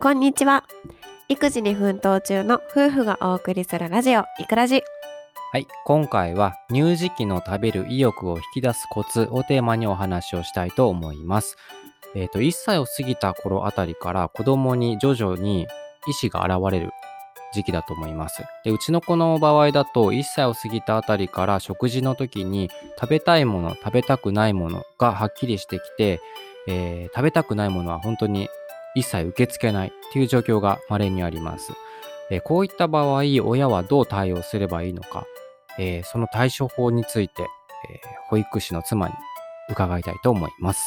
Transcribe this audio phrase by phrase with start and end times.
[0.00, 0.62] こんにちは。
[1.28, 4.84] 育児に奮闘中の夫婦がお送りするラジオ、いくらじ。
[5.50, 11.56] はい、今回は乳児期の食べる意欲を引き出すコツをテーマにお話をしたいと思います。
[12.14, 15.66] えっ、と、1歳を過ぎた頃あたりから子供に徐々に
[16.06, 16.92] 意思が現れる
[17.52, 18.44] 時期だと思います。
[18.62, 22.70] で、うちの子の場合だと1歳を過ぎたあたりから食事の時に
[23.00, 26.20] 食べたいもの、食べたくないものがはっきりしてきて、
[26.68, 28.48] えー食べたくないものは本当に
[28.94, 31.72] 一切受け付けないっていう状況が稀にあります。
[32.30, 35.24] えーこういった場合、親はどう対応すればいいのか、
[35.78, 37.48] えーその対処法について、えー
[38.28, 39.14] 保育士の妻に
[39.70, 40.82] 伺いたいと思います。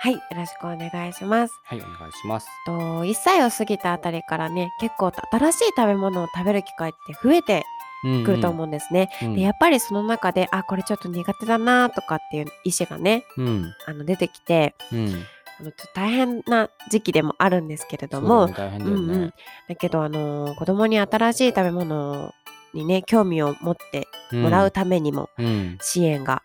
[0.00, 1.54] はい、よろしくお願いします。
[1.64, 2.48] はい、お願いします。
[2.66, 2.72] と
[3.04, 7.64] 1歳を過ぎたあたりからね、結構新しい食べ物を食べる機会って増えて
[8.04, 9.10] うんくると思うんですね。
[9.22, 9.34] うん。
[9.36, 13.72] でやっぱりその中で、あ、これちょっと苦手だなとかっていう意思がね、うん。
[13.86, 15.24] あの出てきて、うん。
[15.62, 18.46] あのちょっと大変な時期でもあるんですけれども。
[18.46, 19.34] うんうん
[19.68, 22.32] だけど、あの子供に新しい食べ物
[22.74, 25.78] にね、興味を持ってもらうためにも、うん。
[25.80, 26.42] 支援が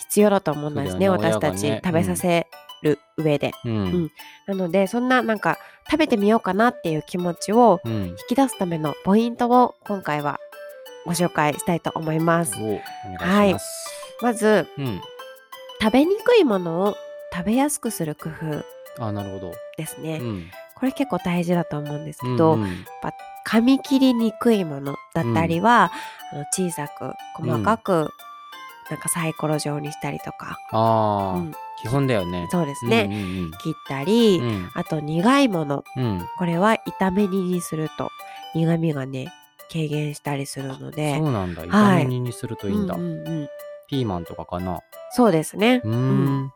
[0.00, 2.46] 必要だと思うんですね、そうだよね私たち、食べさせ
[2.82, 3.52] る上で。
[3.64, 3.72] うん。
[3.72, 4.10] うん
[4.46, 5.58] なので、そんななんか
[5.90, 7.92] 食べてみようかなっていう気持ちをうん。
[8.08, 10.38] 引き出すためのポイントを今回は
[11.06, 12.54] ご紹介したいと思います。
[12.60, 12.80] おお
[13.18, 13.62] 願いし
[14.20, 15.00] まず、うん。
[15.80, 16.96] 食べにくいものを
[17.32, 18.64] 食べやすくする工夫
[19.04, 19.52] あ、なるほど。
[19.76, 20.18] ですね。
[20.20, 20.50] うん。
[20.74, 22.84] これ結構大事だと思うんですけど、うんうん
[23.46, 25.90] 噛み切りにくいものだったりは、
[26.34, 28.10] あの小さく細かく、
[28.90, 32.46] なんかサイコロ状にしたりとか、ああ、うん基本だよね。
[32.50, 34.70] そうですね、うんうん切ったり、うん。
[34.74, 36.28] あと苦いものうん。
[36.36, 38.10] これは炒め煮にすると
[38.54, 39.32] 苦味がね
[39.72, 41.62] 軽減したりするのでそうなんだ。
[41.62, 42.96] はい炒め煮にするといいんだ。
[42.96, 43.48] うんうんうん
[43.88, 44.80] ピーマンとかかな。
[45.12, 46.52] そうですね、うん。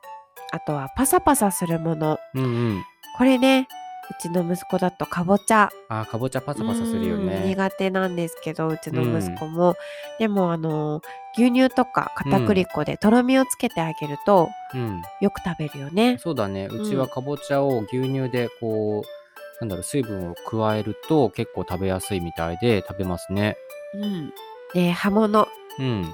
[0.53, 2.85] あとはパサパサするものうんうん。
[3.19, 3.67] これね
[4.11, 7.41] うちの息子だとかぼちゃあー、かぼちゃパサパサするようんね。
[7.47, 9.75] 苦手なんですけどうちの息子も、
[10.19, 11.01] でもあの
[11.37, 15.03] 牛乳とか片栗粉でとろみをつけてあげるとうん。
[15.21, 16.19] よく食べるよね。
[16.19, 16.67] そうだね。
[16.67, 19.09] うちうんはかぼちゃを牛乳でこう、
[19.61, 23.57] なんだろう、水分を加えると結構食べやすいみたいで食べますね。
[23.95, 24.33] うん、
[24.75, 25.49] で葉物
[25.79, 26.13] うん。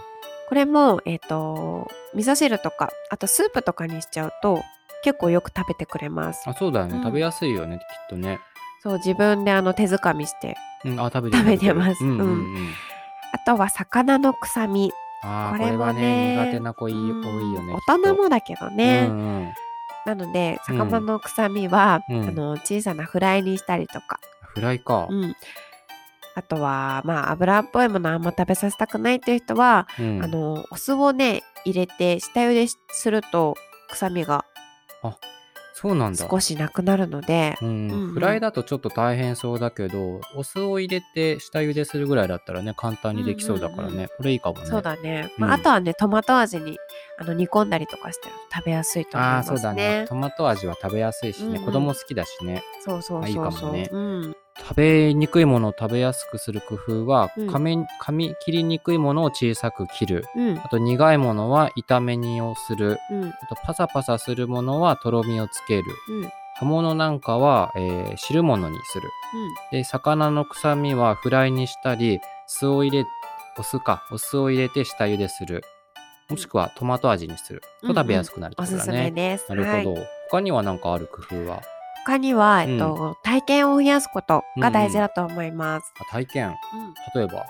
[0.48, 4.62] これも、えっと味噌汁とかあとスープとかにしちゃうと
[5.04, 6.42] 結構よく食べてくれます。
[6.46, 6.96] あ、そうだよね。
[6.96, 8.40] うん食べやすいよね、きっとね。
[8.82, 12.68] そう自分であの手づかみしてうん、あ、食べて食べてますうんうんううんん。
[13.32, 14.92] あとは魚の臭み
[15.22, 17.74] ああ、これれはね、ね苦手な子い多いうんよね。
[17.88, 19.52] 大人もだけどね、うんうん。
[20.06, 25.06] なのでうん魚の臭みは、うんあの小さなフライにしたりとか、フライか。
[25.10, 25.34] うん
[26.34, 33.56] あとはまあ油っぽいものあんま食べさせたくないっていう人は、うんあのお酢をね入れて下茹ですると
[33.90, 34.44] 臭みが
[35.80, 36.26] そうなんだ。
[36.28, 44.66] 少しなくなるので、うんうんうんフライだとちょっと大変そうだけど、お酢を入れて下茹でするぐらいだったらね、簡単にできそうだからね、うんうんこれいいかもね。
[44.66, 46.78] そうだね、うんまあ、あとはねトマト味に
[47.20, 49.56] あの煮込んだりとかしてると食べやすいと思いああ、ますね。
[49.56, 50.04] そうだね。
[50.08, 52.64] トマト味は食べやすいしね、うんうん子供好きだしね。
[52.80, 53.60] そうそうあいいそうそう。
[53.60, 60.24] かもねうん、食べにくいものを食べやすくする工夫は、うん噛み噛み切りにくいものを小さく切る。
[60.36, 62.98] うん、あと苦いものは炒め煮をする。
[63.10, 65.84] うん、あとパサパサするものはとろみをつける。
[66.08, 69.08] うん、うん、葉物なんかは、えー汁物にする。
[69.70, 73.06] で、魚の臭みはフライにしたり、酢を入れ、
[73.58, 75.62] お酢か、お酢を入れて下茹でする。
[76.28, 77.62] もしくはトマト味にする。
[77.80, 79.04] と食べやすくなるっておすすことだね。
[79.04, 79.46] めです。
[79.48, 79.92] なるほど。
[79.94, 81.62] はい、他には何かある工夫は？
[82.04, 85.92] 他には、えっと体験を増やすことが大事だと思います。
[86.00, 86.48] あ体験。
[86.48, 86.56] うん
[87.14, 87.46] 例えば。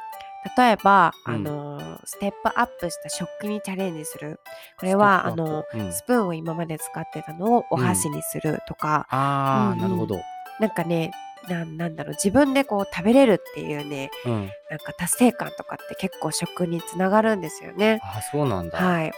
[0.56, 4.40] 例えば、うんあのステップアップした食器にチャレンジする
[4.78, 10.20] これはあステップアッのプうんスプーンを今まで使ってたのをお箸にするとか、あー、うんうんなるほど。
[10.60, 11.10] なんかね
[11.48, 14.50] なんなんだろう自分でこう食べれるっていうねうん。
[14.70, 18.00] なんか達成感とかって結構食につながるんですよね。
[18.02, 18.78] あそうなんだ。
[18.78, 19.12] はい。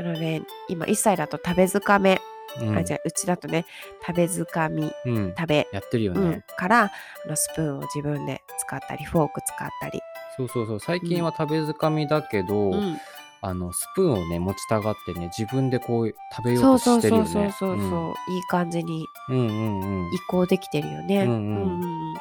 [0.00, 2.20] なので今1歳だと食べづかめ、
[2.60, 3.66] うん、あじゃあうちだとね
[4.06, 5.34] 食べづかみうん。
[5.36, 6.44] 食べ、やってるようんね。
[6.56, 10.00] からあのスプーンを自分で使ったりフォーク使ったり、
[10.36, 10.80] そうそうそう。
[10.80, 12.98] 最近は食べづかみだけど、うん
[13.46, 17.30] あの、スプーンをね、持ちたがってね、自分でこう食べよそううとそうそうしてるよね。
[17.58, 19.04] そうそうそう、いい感じに。
[19.28, 21.24] 移行できてるよね。
[21.24, 22.14] うんうんうん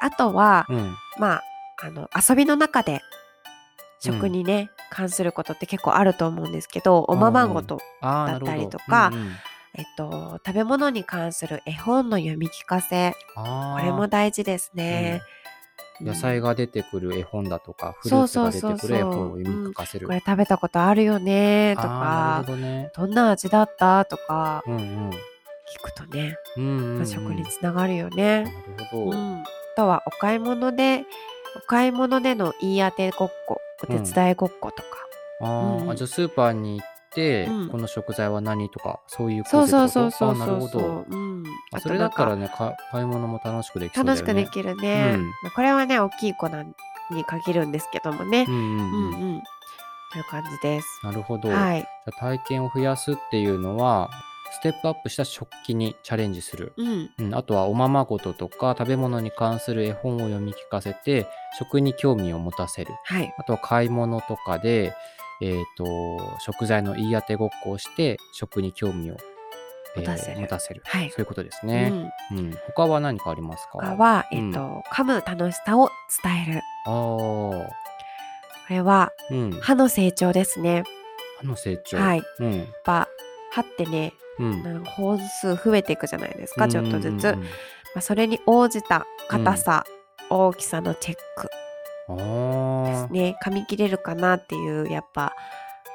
[0.00, 0.96] あとは、うん。
[1.18, 1.42] まあ
[1.80, 3.00] あの遊びの中で
[4.00, 8.56] 食にね、関することって結構あると思うんですけどおままごと、だった。
[8.56, 9.32] りとかうんうん
[9.76, 15.20] えっと、食べ物に関する絵本の読み聞かせこれも大事ですね。
[15.28, 15.34] うん
[16.00, 20.08] 野菜が出てくる絵本だとか、フルそうーツが出てくる絵本を読み聞かせる。
[20.08, 22.90] これ食べたことあるよねとかどね。
[22.96, 24.04] どんな味だった？
[24.04, 25.10] とかうんうん。
[25.10, 25.14] 聞
[25.84, 28.42] くとね、うんうんうん食につながるよね。
[28.42, 29.10] なるほど。
[29.12, 29.44] うん、あ
[29.76, 31.04] とはお買い物で
[31.56, 34.88] お買い物での言い当てごっこお手伝いごっことか、
[35.42, 36.86] うんあじゃあスーパーに行
[37.22, 40.86] うんこの食材は何とかそういうそうそうそそうそうなるほそうそど。
[40.86, 44.22] う、うん、あそれだったらねねか買い物も楽しくできそうだよね。
[44.22, 46.74] 楽しくできるね、うんまあこれはね大きい子なん
[47.10, 49.34] に限るんですけどもねう、んうんうんうん。
[49.34, 49.42] うん
[50.12, 51.00] という感じです。
[51.02, 51.48] なるほど。
[51.48, 54.10] じはい、ゃあ体験を増やすっていうのは
[54.52, 56.72] ステップアップした食器にチャレンジする。
[56.76, 61.26] うん、うん、あとはおままごととか食べ物に関する絵本を読み聞かせて
[61.58, 62.92] 食に興味を持たせる。
[63.04, 64.94] はい、あとは買い物とかで、
[65.40, 65.84] えー、と
[66.40, 69.20] 食材の言い当てごっこをして食に興味を、えー
[69.96, 70.40] 持たせる。
[70.40, 70.82] 持たせる。
[70.84, 71.10] はい。
[71.10, 71.88] そういうことですうね。
[71.88, 72.58] ん、うん。
[72.66, 73.78] 他は何かありますか？
[73.80, 75.88] 他は、うんえっと噛む楽しさを
[76.22, 76.62] 伝える。
[76.86, 76.92] あー。
[76.92, 77.64] こ
[78.70, 80.82] れはうん、歯の成長ですね。
[81.40, 81.98] 歯の成長。
[81.98, 83.06] はい、やっうんぱ
[83.52, 87.48] 歯ってねうん、なんか本数増えていくじゃないですか、ちょっとずつ、うんうんま
[87.98, 89.84] あ、それに応じた硬さ、
[90.28, 91.42] 大きさのチェック。
[91.42, 91.63] うん
[92.08, 93.36] であすね。
[93.44, 95.32] 噛み切れるかなっていうやっぱ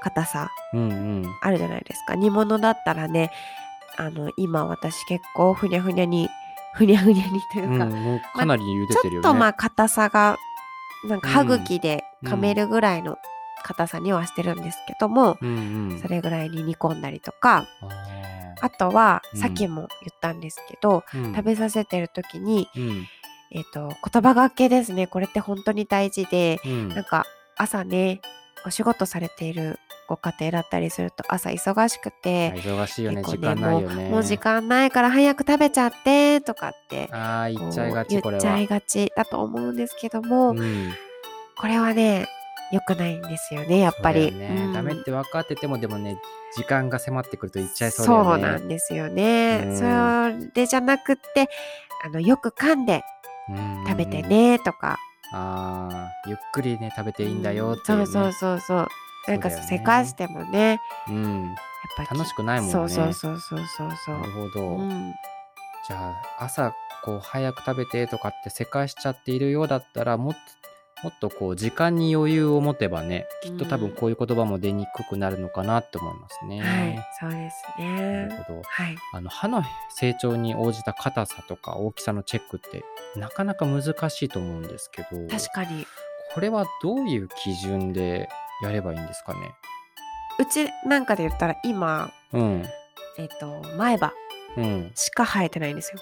[0.02, 0.50] 硬さ。
[1.42, 2.16] あるじゃないですか。
[2.16, 3.32] 煮物だったらね
[3.98, 6.30] あの今私結構ふにゃふにゃに
[6.74, 9.28] ふにゃふにゃにというか、うん、もうかなり茹でちてるよね。
[9.28, 10.38] ょっとまあ硬さが
[11.08, 11.34] なんかうん。
[11.34, 13.18] 歯茎で噛めるぐらいの
[13.64, 19.40] 硬さにはしてるんですけども、うんうん、それぐらいに煮込んだりとかああとは、うん。
[19.40, 23.08] さっきも言ったんですけど食べさせてる時に、うん
[23.52, 27.26] えっと言葉がけですねこれって本当に大事でうんなんか
[27.58, 28.22] 朝ね
[28.66, 34.10] お仕事されているご家庭だったりすると朝忙しくて、忙しいよね時結構間ないよね。
[34.10, 40.92] もう時間ないから早く食べちゃってとかってああ言っちゃいがこち言っちゃいがちだと思うんですけども、うん
[41.58, 42.28] これはね
[42.72, 44.32] 良くないんですよねやっぱり。
[44.32, 46.18] ねうんダメって分かっててもでもね
[46.56, 48.30] 時間が迫ってくると言っちゃいそうだよね。
[48.32, 49.64] そうなんですよね。
[49.68, 51.50] うんそれじゃなくって
[52.04, 53.02] あのよく噛んでうん
[53.88, 54.22] 食べて。
[54.22, 54.98] ねとか、
[55.32, 58.06] ああゆっくりね食べていいんだよっていう、ね。
[58.06, 58.88] そうそうそうそう
[59.28, 61.46] なんかせかしてもねうん。
[61.46, 61.56] やっ
[61.98, 62.72] ぱき楽しくないもんね。
[62.72, 64.68] そうそうそうそうそうそうなるほど。
[64.78, 65.14] うん
[65.88, 66.74] じゃあ朝
[67.04, 70.40] こう早く食べてとかってせかしちゃっているようだったらもっと
[71.04, 76.60] もっとこう時間に余裕を持てばねきっと多分こういう言葉も出にくくなるのかなって思いますね。
[76.62, 78.62] はいそうですなねるほど。
[78.66, 78.98] はい。
[79.14, 79.64] あの歯の
[79.96, 82.84] 成長に応じた硬さとか大きさのチェックって
[83.16, 85.86] なかなか難しいと思うんですけど確かに。
[86.34, 88.30] これはどういう基準で
[88.62, 89.40] やればいいんですかね？
[90.40, 92.64] うちなんかで言ったら今うん。
[93.18, 94.14] えっ、と前歯
[94.58, 94.92] うん。
[94.96, 96.00] しか生えてないんですよ、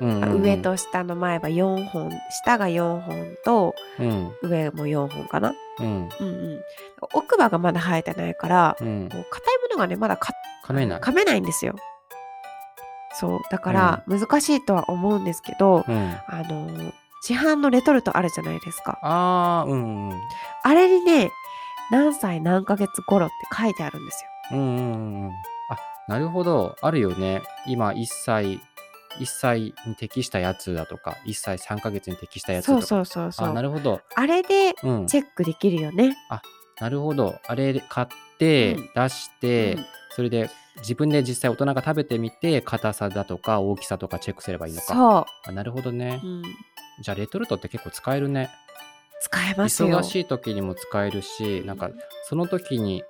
[0.00, 2.10] うんあ上と下の前歯4本
[2.44, 5.54] 下が4本とうん上も4本かな？
[5.80, 5.86] うん。
[5.86, 6.26] うん。
[6.28, 6.60] うん
[7.12, 9.08] 奥歯がまだ生えてないからうん。
[9.10, 10.32] こう硬いものがねまだか
[10.64, 11.00] 噛めない。
[11.00, 11.74] 噛めないんですよ。
[13.18, 13.40] そう。
[13.50, 16.16] だから難しいとは思うんですけど、うん。
[16.28, 18.98] あの市販のレトルトあるじゃないですか。
[19.02, 20.20] あーうんうん
[20.62, 21.30] あれにね
[21.90, 24.58] 何歳何ヶ月頃って書いてあるんですよ。
[24.58, 25.30] うんうんうんうん。
[25.30, 25.32] あ
[26.08, 26.76] なるほど。
[26.82, 27.42] あるよね。
[27.66, 28.60] 今1歳
[29.20, 32.82] 1歳に適したやつだとか1歳3ヶ月に適したやつとか。
[32.82, 34.00] そうそうそうあなるほど。
[34.14, 35.06] あれでうん。
[35.06, 36.16] チェックできるよね、
[36.80, 37.38] なるほど。
[37.46, 38.06] あれ買っ
[38.38, 38.90] て、うん。
[38.94, 39.86] 出して、うん。
[40.10, 44.94] それで自分で実際大人が食べてみて硬さだとか大きさとかチェックすればいいのか。
[44.94, 46.20] そあなるほどね。
[46.22, 46.42] う、、うん、
[47.00, 48.50] じゃあレトルトって結構使えるね。
[49.20, 49.88] 使えますよ。
[49.88, 51.90] 忙しい時にも使えるしなんか
[52.28, 53.02] その時に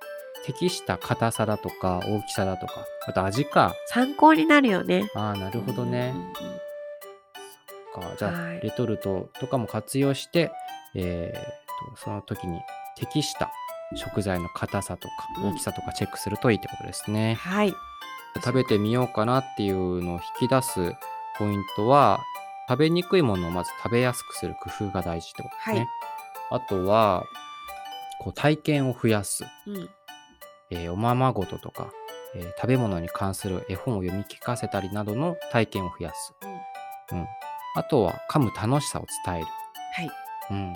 [0.47, 2.73] 適した硬さだとか大きさだとか
[3.05, 3.75] あと味か。
[3.87, 5.09] 参考になるよね。
[5.13, 8.09] ああなるほどね、うんうんうん。
[8.11, 8.15] か。
[8.17, 8.61] じゃあ、はい。
[8.61, 10.49] レトルトとかも活用して、
[10.95, 12.59] えーとその時に
[12.95, 13.51] 適した
[13.95, 15.13] 食材の硬さとか
[15.43, 15.49] うん。
[15.51, 17.35] 大きさとかチェックするといいってことですね。
[17.35, 17.73] はい。
[18.35, 20.93] 食べてみようかなっていうのを引き出す
[21.37, 22.21] ポイントは
[22.69, 25.79] 食べにくいものをまず食べやすくする工夫が大事ってことですね。
[25.79, 25.87] はい。
[26.51, 27.25] あとは
[28.21, 29.89] こう体験を増やす、うん
[30.69, 31.91] えーおままごととか、
[32.35, 36.33] えー食べ物に関する絵本を読み聞かせたりなどの体験を増やす。
[37.11, 37.25] うん
[37.75, 39.45] あとは噛む楽しさを伝える。
[39.95, 40.11] はい
[40.49, 40.73] うん、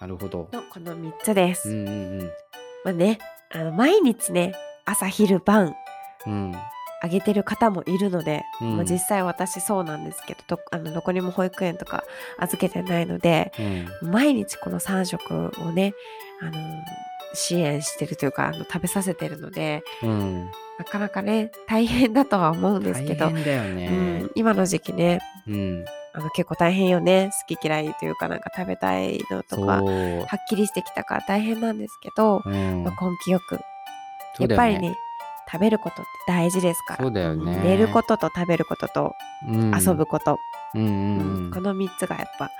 [0.00, 0.48] なるほど。
[0.52, 2.30] のこの3つです、うんうん
[2.84, 3.18] まあね
[3.50, 4.54] あの毎日ね
[4.84, 5.74] 朝昼晩
[6.26, 6.32] うん。
[6.32, 6.54] うん。
[7.04, 12.04] あげてる方もいるので、うんまあ、実際私そうなんですけどどあのどこにも保育園とか
[12.38, 13.52] 預けてないので
[14.02, 14.10] うん。
[14.12, 15.92] 毎日この3食をね
[16.40, 16.52] あの
[17.34, 20.50] 支援してるというかあの食べさせてるのでうん。
[20.78, 25.84] なかなかね大変だとは思うんですけど、大変だようねん。、今の時期ねうん。
[26.14, 29.56] あの結構大変よね好き嫌いというかなんか食べたいのと。
[29.64, 33.60] かはっきりしてきたから大変なんですけど、うんまあ、根気よく、
[34.38, 34.96] やっぱりね
[35.50, 39.12] 食べることって大事ですからそうだよねん寝ることと食べることと
[39.48, 40.38] うん遊ぶこと、
[40.74, 42.50] うんこの3つがやっぱ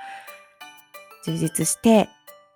[1.25, 2.09] 充実して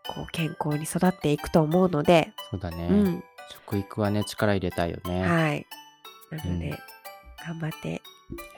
[0.08, 3.24] こう健康に育っていくと思うので、そうだね、うん。
[3.66, 5.68] 食育はね力入れたいよね、やはい。
[6.32, 6.78] なので、うん。
[7.46, 8.02] 頑張って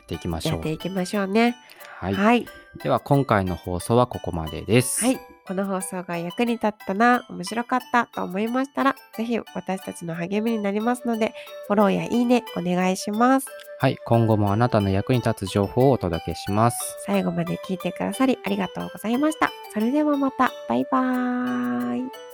[0.03, 0.59] っていきましやょう。
[0.61, 1.55] っていきましょうね。
[1.99, 2.45] はい、はい。
[2.81, 5.05] では今回の放送はここまでです。
[5.05, 5.19] はい。
[5.45, 11.33] この放送が役に立ったな、面白かったと思いましたら、ぜひ私たちの励みになりますので、
[11.67, 13.47] フォローやいいねお願いします。
[13.81, 19.51] はい、今後もあなたの役に立つ情報をお届けします最後まで聞いてくださりありがとうございました。
[19.73, 22.28] それではまた、バイバーイ。